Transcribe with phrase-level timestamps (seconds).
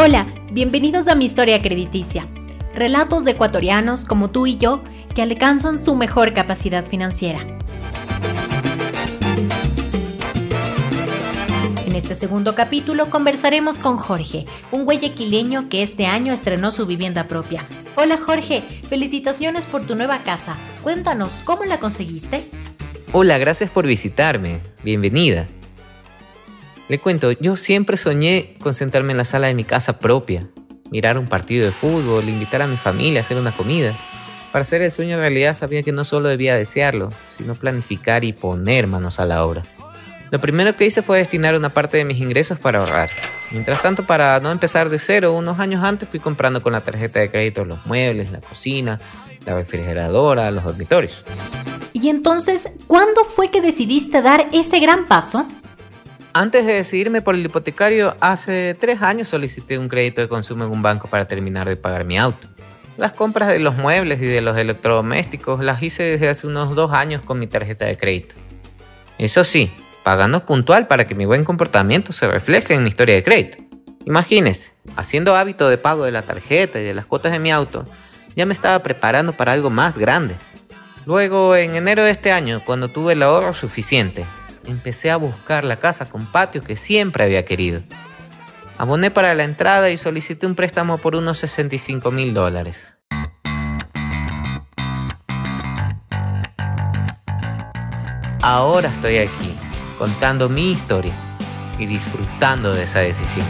[0.00, 2.28] Hola, bienvenidos a mi historia crediticia.
[2.72, 7.40] Relatos de ecuatorianos como tú y yo que alcanzan su mejor capacidad financiera.
[11.84, 17.24] En este segundo capítulo conversaremos con Jorge, un guayaquileño que este año estrenó su vivienda
[17.24, 17.66] propia.
[17.96, 20.54] Hola Jorge, felicitaciones por tu nueva casa.
[20.84, 22.44] Cuéntanos, ¿cómo la conseguiste?
[23.10, 24.60] Hola, gracias por visitarme.
[24.84, 25.48] Bienvenida.
[26.88, 30.48] Le cuento, yo siempre soñé con sentarme en la sala de mi casa propia,
[30.90, 33.94] mirar un partido de fútbol, invitar a mi familia a hacer una comida.
[34.52, 38.86] Para hacer el sueño realidad sabía que no solo debía desearlo, sino planificar y poner
[38.86, 39.64] manos a la obra.
[40.30, 43.10] Lo primero que hice fue destinar una parte de mis ingresos para ahorrar.
[43.50, 47.20] Mientras tanto, para no empezar de cero, unos años antes fui comprando con la tarjeta
[47.20, 48.98] de crédito los muebles, la cocina,
[49.44, 51.24] la refrigeradora, los dormitorios.
[51.92, 55.46] Y entonces, ¿cuándo fue que decidiste dar ese gran paso?
[56.38, 60.70] Antes de decidirme por el hipotecario, hace tres años solicité un crédito de consumo en
[60.70, 62.46] un banco para terminar de pagar mi auto.
[62.96, 66.92] Las compras de los muebles y de los electrodomésticos las hice desde hace unos dos
[66.92, 68.36] años con mi tarjeta de crédito.
[69.18, 69.68] Eso sí,
[70.04, 73.58] pagando puntual para que mi buen comportamiento se refleje en mi historia de crédito.
[74.06, 77.84] Imagínese, haciendo hábito de pago de la tarjeta y de las cuotas de mi auto,
[78.36, 80.36] ya me estaba preparando para algo más grande.
[81.04, 84.24] Luego, en enero de este año, cuando tuve el ahorro suficiente,
[84.68, 87.82] empecé a buscar la casa con patio que siempre había querido.
[88.76, 92.98] Aboné para la entrada y solicité un préstamo por unos 65 mil dólares.
[98.40, 99.52] Ahora estoy aquí,
[99.98, 101.12] contando mi historia
[101.78, 103.46] y disfrutando de esa decisión.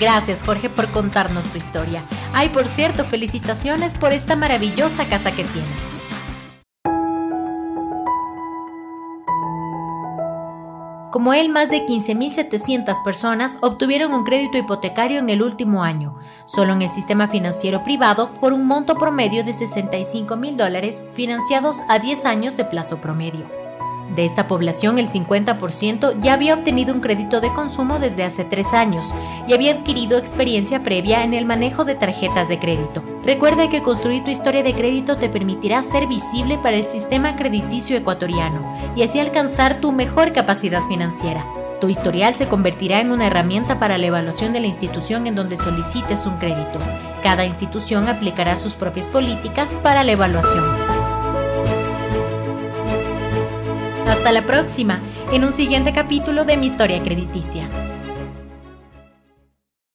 [0.00, 2.02] Gracias Jorge por contarnos tu historia.
[2.32, 5.90] Ay, por cierto, felicitaciones por esta maravillosa casa que tienes.
[11.10, 16.72] Como él, más de 15.700 personas obtuvieron un crédito hipotecario en el último año, solo
[16.72, 21.98] en el sistema financiero privado por un monto promedio de 65 mil dólares financiados a
[21.98, 23.65] 10 años de plazo promedio.
[24.14, 28.72] De esta población, el 50% ya había obtenido un crédito de consumo desde hace tres
[28.72, 29.14] años
[29.48, 33.02] y había adquirido experiencia previa en el manejo de tarjetas de crédito.
[33.24, 37.96] Recuerda que construir tu historia de crédito te permitirá ser visible para el sistema crediticio
[37.96, 41.44] ecuatoriano y así alcanzar tu mejor capacidad financiera.
[41.80, 45.58] Tu historial se convertirá en una herramienta para la evaluación de la institución en donde
[45.58, 46.78] solicites un crédito.
[47.22, 50.95] Cada institución aplicará sus propias políticas para la evaluación.
[54.06, 55.00] Hasta la próxima,
[55.32, 57.68] en un siguiente capítulo de mi historia crediticia.